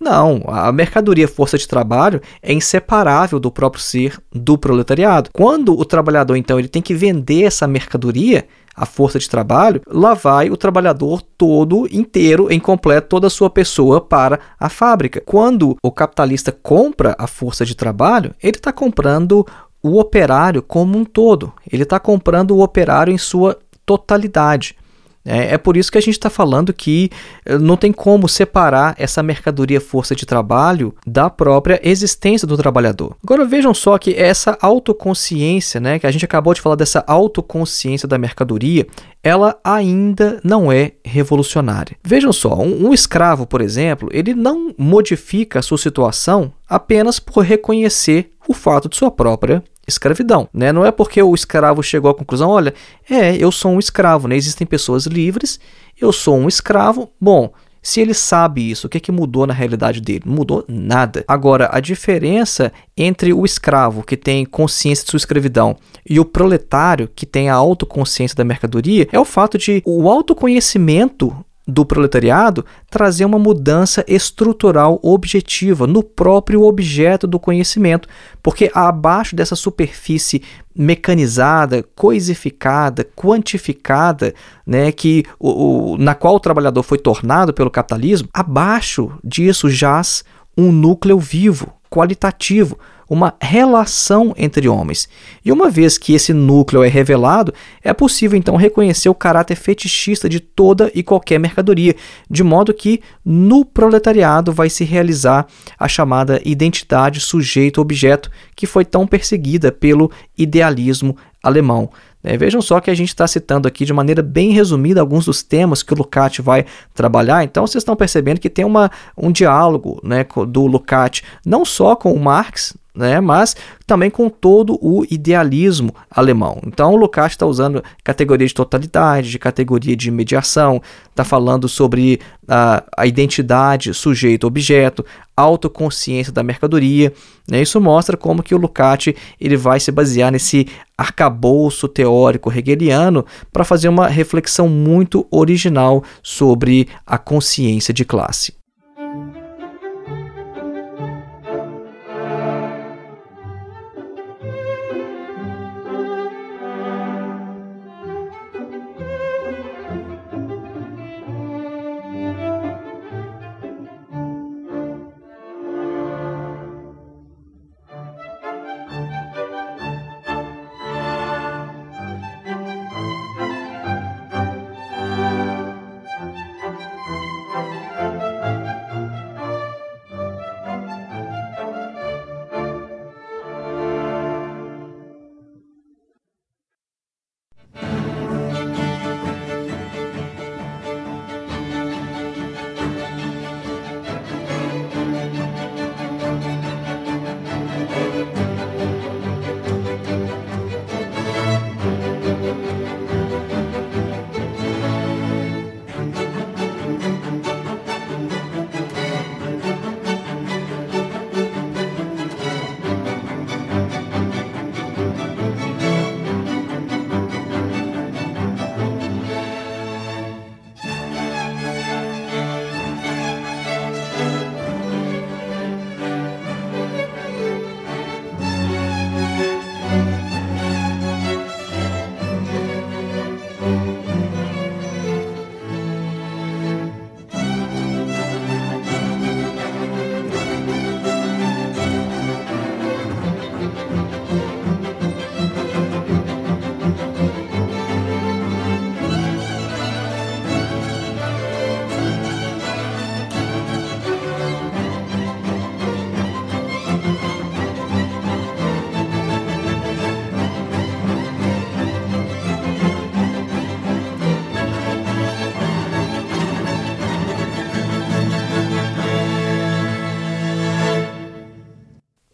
[0.00, 5.30] Não, a mercadoria força de trabalho é inseparável do próprio ser do proletariado.
[5.32, 10.14] Quando o trabalhador então ele tem que vender essa mercadoria, a força de trabalho, lá
[10.14, 15.22] vai o trabalhador todo inteiro, em completo, toda a sua pessoa para a fábrica.
[15.24, 19.46] Quando o capitalista compra a força de trabalho, ele está comprando
[19.80, 21.52] o operário como um todo.
[21.70, 24.76] Ele está comprando o operário em sua totalidade.
[25.24, 27.10] É, é por isso que a gente está falando que
[27.46, 33.16] eh, não tem como separar essa mercadoria força de trabalho da própria existência do trabalhador.
[33.24, 38.06] Agora vejam só que essa autoconsciência, né, que a gente acabou de falar dessa autoconsciência
[38.06, 38.86] da mercadoria,
[39.22, 41.96] ela ainda não é revolucionária.
[42.04, 47.42] Vejam só, um, um escravo, por exemplo, ele não modifica a sua situação apenas por
[47.42, 50.72] reconhecer o fato de sua própria escravidão, né?
[50.72, 52.74] Não é porque o escravo chegou à conclusão, olha,
[53.08, 54.36] é, eu sou um escravo, né?
[54.36, 55.58] Existem pessoas livres,
[56.00, 57.10] eu sou um escravo.
[57.20, 57.52] Bom,
[57.84, 60.22] se ele sabe isso, o que, é que mudou na realidade dele?
[60.24, 61.22] Não mudou nada.
[61.28, 65.76] Agora, a diferença entre o escravo, que tem consciência de sua escravidão,
[66.08, 71.36] e o proletário, que tem a autoconsciência da mercadoria, é o fato de o autoconhecimento
[71.66, 78.08] do proletariado trazer uma mudança estrutural objetiva no próprio objeto do conhecimento,
[78.42, 80.42] porque abaixo dessa superfície
[80.76, 84.34] mecanizada, coisificada, quantificada,
[84.66, 90.24] né, que o, o, na qual o trabalhador foi tornado pelo capitalismo, abaixo disso jaz
[90.56, 92.78] um núcleo vivo, qualitativo,
[93.08, 95.08] uma relação entre homens.
[95.44, 97.52] E uma vez que esse núcleo é revelado,
[97.82, 101.94] é possível então reconhecer o caráter fetichista de toda e qualquer mercadoria,
[102.30, 105.46] de modo que no proletariado vai se realizar
[105.78, 111.90] a chamada identidade sujeito-objeto, que foi tão perseguida pelo idealismo alemão.
[112.26, 115.42] É, vejam só que a gente está citando aqui de maneira bem resumida alguns dos
[115.42, 120.00] temas que o Lukács vai trabalhar, então vocês estão percebendo que tem uma, um diálogo
[120.02, 125.92] né, do Lukács não só com o Marx, né, mas também com todo o idealismo
[126.08, 126.60] alemão.
[126.64, 130.80] Então, o Lukács está usando categoria de totalidade, de categoria de mediação,
[131.10, 135.04] está falando sobre a, a identidade sujeito-objeto,
[135.36, 137.12] autoconsciência da mercadoria.
[137.50, 143.26] Né, isso mostra como que o Lukács ele vai se basear nesse arcabouço teórico hegeliano
[143.52, 148.63] para fazer uma reflexão muito original sobre a consciência de classe.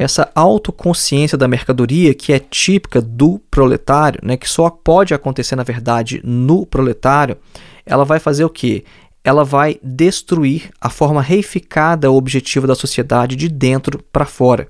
[0.01, 5.63] Essa autoconsciência da mercadoria que é típica do proletário, né, que só pode acontecer na
[5.63, 7.37] verdade no proletário,
[7.85, 8.83] ela vai fazer o quê?
[9.23, 14.69] Ela vai destruir a forma reificada objetiva da sociedade de dentro para fora.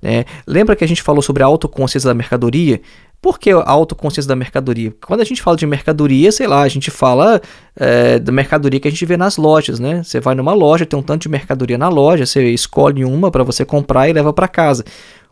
[0.00, 0.24] Né?
[0.46, 2.80] Lembra que a gente falou sobre a autoconsciência da mercadoria?
[3.20, 4.94] Por que a autoconsciência da mercadoria?
[5.06, 7.40] Quando a gente fala de mercadoria, sei lá, a gente fala
[7.76, 10.02] é, da mercadoria que a gente vê nas lojas, né?
[10.02, 13.44] Você vai numa loja, tem um tanto de mercadoria na loja, você escolhe uma para
[13.44, 14.84] você comprar e leva para casa.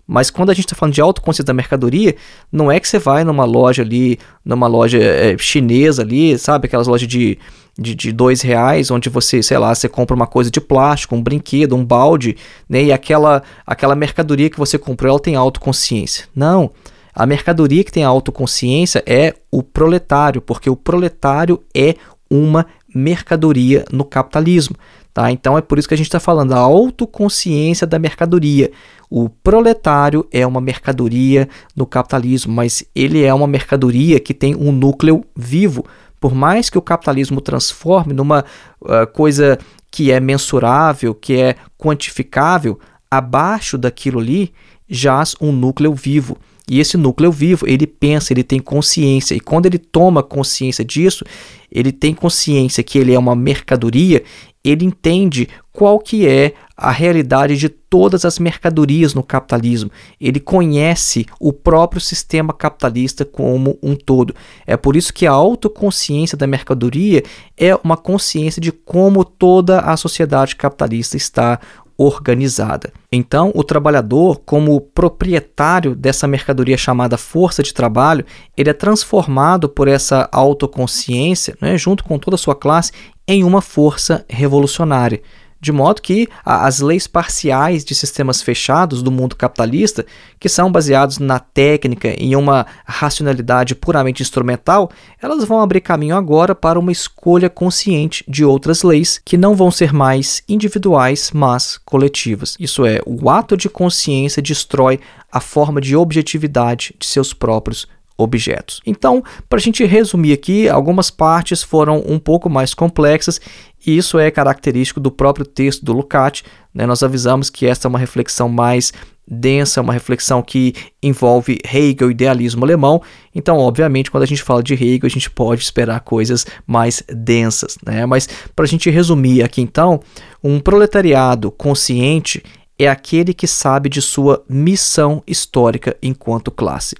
[0.07, 2.15] Mas quando a gente está falando de autoconsciência da mercadoria,
[2.53, 6.67] não é que você vai numa loja ali, numa loja é, chinesa ali, sabe?
[6.67, 7.39] Aquelas lojas de,
[7.79, 11.23] de, de dois reais, onde você, sei lá, você compra uma coisa de plástico, um
[11.23, 12.37] brinquedo, um balde,
[12.69, 12.85] né?
[12.85, 16.27] E aquela, aquela mercadoria que você comprou, ela tem autoconsciência.
[16.37, 16.49] Não.
[16.63, 16.98] Não.
[17.15, 21.95] A mercadoria que tem autoconsciência é o proletário, porque o proletário é
[22.31, 24.77] uma mercadoria no capitalismo.
[25.13, 25.33] Tá?
[25.33, 28.71] Então é por isso que a gente está falando da autoconsciência da mercadoria.
[29.11, 34.71] O proletário é uma mercadoria no capitalismo, mas ele é uma mercadoria que tem um
[34.71, 35.85] núcleo vivo.
[36.21, 38.45] Por mais que o capitalismo transforme numa
[38.81, 39.59] uh, coisa
[39.91, 42.79] que é mensurável, que é quantificável,
[43.11, 44.53] abaixo daquilo ali
[44.89, 46.37] jaz um núcleo vivo.
[46.69, 49.35] E esse núcleo vivo, ele pensa, ele tem consciência.
[49.35, 51.25] E quando ele toma consciência disso,
[51.73, 54.23] ele tem consciência que ele é uma mercadoria,
[54.63, 59.91] ele entende qual que é a realidade de todas as mercadorias no capitalismo.
[60.21, 64.35] Ele conhece o próprio sistema capitalista como um todo.
[64.67, 67.23] É por isso que a autoconsciência da mercadoria
[67.57, 71.61] é uma consciência de como toda a sociedade capitalista está
[71.99, 72.93] organizada.
[73.11, 78.25] Então, o trabalhador, como proprietário dessa mercadoria chamada força de trabalho,
[78.57, 82.93] ele é transformado por essa autoconsciência, né, junto com toda a sua classe,
[83.27, 85.21] em uma força revolucionária
[85.61, 90.07] de modo que as leis parciais de sistemas fechados do mundo capitalista,
[90.39, 94.91] que são baseados na técnica e em uma racionalidade puramente instrumental,
[95.21, 99.71] elas vão abrir caminho agora para uma escolha consciente de outras leis que não vão
[99.71, 102.57] ser mais individuais, mas coletivas.
[102.59, 105.01] Isso é, o ato de consciência destrói
[105.31, 107.87] a forma de objetividade de seus próprios
[108.19, 108.83] objetos.
[108.85, 113.41] Então, para a gente resumir aqui, algumas partes foram um pouco mais complexas
[113.87, 116.43] e isso é característico do próprio texto do Lukács.
[116.75, 116.85] Né?
[116.85, 118.93] Nós avisamos que esta é uma reflexão mais
[119.31, 123.01] densa, uma reflexão que envolve Hegel, idealismo alemão.
[123.33, 127.79] Então, obviamente, quando a gente fala de Hegel, a gente pode esperar coisas mais densas.
[127.87, 128.05] Né?
[128.05, 130.01] Mas, para a gente resumir aqui, então,
[130.43, 132.43] um proletariado consciente
[132.79, 136.97] é aquele que sabe de sua missão histórica enquanto classe.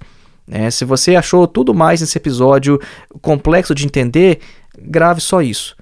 [0.49, 2.79] É, se você achou tudo mais nesse episódio
[3.21, 4.39] complexo de entender,
[4.77, 5.75] grave só isso.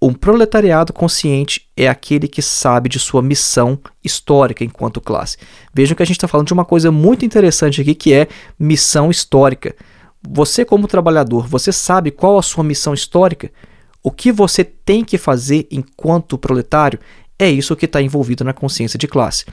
[0.00, 5.38] Um proletariado consciente é aquele que sabe de sua missão histórica enquanto classe.
[5.72, 9.10] Vejam que a gente está falando de uma coisa muito interessante aqui que é missão
[9.10, 9.74] histórica.
[10.28, 13.50] Você, como trabalhador, você sabe qual a sua missão histórica?
[14.02, 17.00] O que você tem que fazer enquanto proletário?
[17.38, 19.46] É isso que está envolvido na consciência de classe.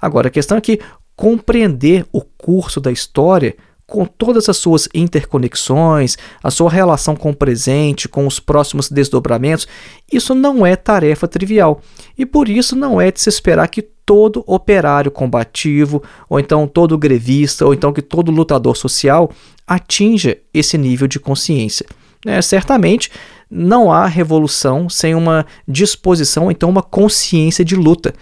[0.00, 0.80] Agora, a questão é que
[1.16, 3.56] compreender o curso da história
[3.86, 9.68] com todas as suas interconexões, a sua relação com o presente, com os próximos desdobramentos,
[10.10, 11.80] isso não é tarefa trivial.
[12.16, 16.98] E por isso não é de se esperar que todo operário combativo, ou então todo
[16.98, 19.30] grevista, ou então que todo lutador social
[19.66, 21.86] atinja esse nível de consciência.
[22.26, 23.10] É, certamente
[23.50, 28.14] não há revolução sem uma disposição, então uma consciência de luta.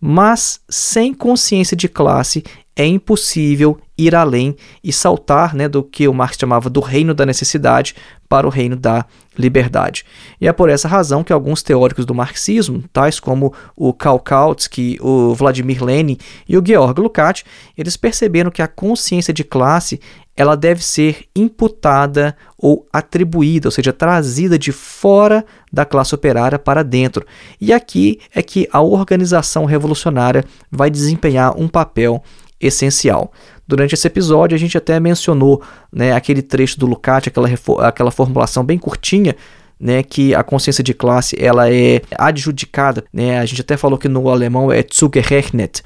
[0.00, 2.44] Mas sem consciência de classe
[2.76, 7.26] é impossível ir além e saltar né, do que o Marx chamava do reino da
[7.26, 7.96] necessidade
[8.28, 9.04] para o reino da
[9.36, 10.04] liberdade.
[10.40, 14.98] E é por essa razão que alguns teóricos do marxismo, tais como o Karl Kautsky,
[15.00, 16.16] o Vladimir Lenin
[16.48, 17.44] e o Georg Lukács,
[17.76, 20.00] eles perceberam que a consciência de classe
[20.36, 26.84] ela deve ser imputada ou atribuída, ou seja, trazida de fora da classe operária para
[26.84, 27.26] dentro.
[27.60, 32.22] E aqui é que a organização revolucionária vai desempenhar um papel
[32.60, 33.32] essencial.
[33.68, 35.62] Durante esse episódio, a gente até mencionou
[35.92, 37.48] né, aquele trecho do Lukács, aquela,
[37.86, 39.36] aquela formulação bem curtinha,
[39.78, 43.04] né, que a consciência de classe ela é adjudicada.
[43.12, 45.82] Né, a gente até falou que no alemão é zugerechnet.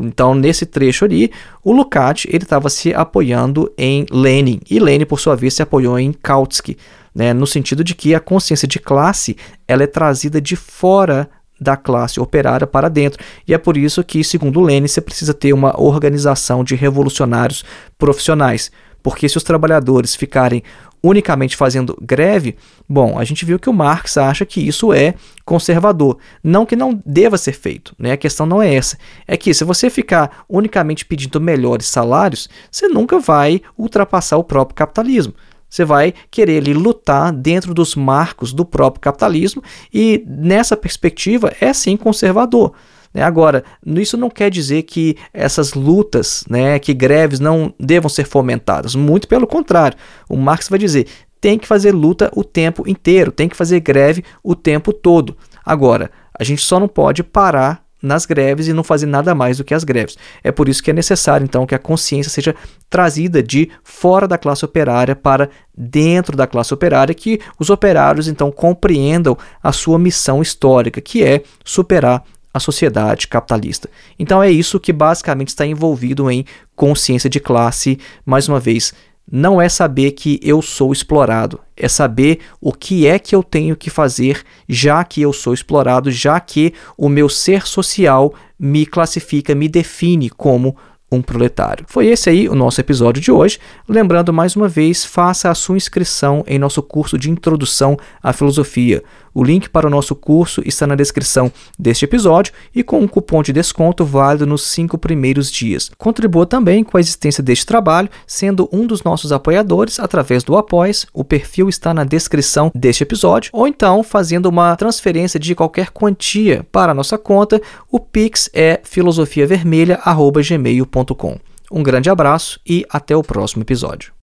[0.00, 1.32] Então, nesse trecho ali,
[1.64, 6.12] o Lukács estava se apoiando em Lenin, e Lenin, por sua vez, se apoiou em
[6.12, 6.76] Kautsky,
[7.12, 9.36] né, no sentido de que a consciência de classe
[9.66, 11.28] ela é trazida de fora
[11.60, 13.22] da classe operária para dentro.
[13.46, 17.64] E é por isso que, segundo Lenin, você precisa ter uma organização de revolucionários
[17.98, 18.70] profissionais.
[19.02, 20.62] Porque se os trabalhadores ficarem
[21.02, 22.56] unicamente fazendo greve,
[22.88, 26.18] bom, a gente viu que o Marx acha que isso é conservador.
[26.44, 28.12] Não que não deva ser feito, né?
[28.12, 28.98] A questão não é essa.
[29.26, 34.76] É que se você ficar unicamente pedindo melhores salários, você nunca vai ultrapassar o próprio
[34.76, 35.34] capitalismo.
[35.70, 39.62] Você vai querer lutar dentro dos marcos do próprio capitalismo
[39.94, 42.72] e, nessa perspectiva, é sim conservador.
[43.14, 43.22] Né?
[43.22, 48.94] Agora, isso não quer dizer que essas lutas, né, que greves não devam ser fomentadas.
[48.94, 49.96] Muito pelo contrário.
[50.28, 51.06] O Marx vai dizer
[51.40, 55.34] tem que fazer luta o tempo inteiro, tem que fazer greve o tempo todo.
[55.64, 59.64] Agora, a gente só não pode parar nas greves e não fazer nada mais do
[59.64, 60.16] que as greves.
[60.42, 62.54] É por isso que é necessário, então, que a consciência seja
[62.88, 68.50] trazida de fora da classe operária para dentro da classe operária, que os operários, então,
[68.50, 73.88] compreendam a sua missão histórica, que é superar a sociedade capitalista.
[74.18, 76.44] Então é isso que basicamente está envolvido em
[76.74, 78.92] consciência de classe, mais uma vez,
[79.30, 83.76] não é saber que eu sou explorado, é saber o que é que eu tenho
[83.76, 89.54] que fazer já que eu sou explorado, já que o meu ser social me classifica,
[89.54, 90.76] me define como
[91.12, 91.84] um proletário.
[91.88, 93.58] Foi esse aí o nosso episódio de hoje.
[93.88, 99.02] Lembrando mais uma vez, faça a sua inscrição em nosso curso de introdução à filosofia.
[99.34, 103.42] O link para o nosso curso está na descrição deste episódio e com um cupom
[103.42, 105.90] de desconto válido nos cinco primeiros dias.
[105.96, 111.06] Contribua também com a existência deste trabalho, sendo um dos nossos apoiadores através do Apoies.
[111.12, 116.66] O perfil está na descrição deste episódio, ou então fazendo uma transferência de qualquer quantia
[116.70, 117.60] para a nossa conta.
[117.90, 121.38] O Pix é filosofiavermelha.gmail.com.
[121.70, 124.19] Um grande abraço e até o próximo episódio.